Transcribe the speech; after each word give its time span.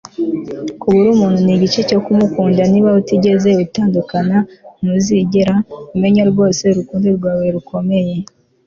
kubura 0.79 1.07
umuntu 1.15 1.37
ni 1.43 1.51
igice 1.55 1.79
cyo 1.89 1.99
kumukunda 2.05 2.61
niba 2.71 2.89
utigeze 3.01 3.49
utandukana, 3.65 4.37
ntuzigera 4.79 5.55
umenya 5.95 6.23
rwose 6.31 6.61
urukundo 6.71 7.07
rwawe 7.17 7.45
rukomeye 7.55 8.15